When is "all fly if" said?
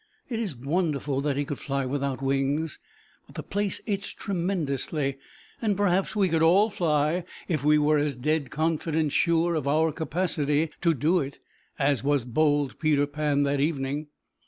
6.41-7.63